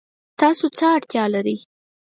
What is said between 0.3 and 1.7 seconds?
تاسو څه اړتیا لرئ؟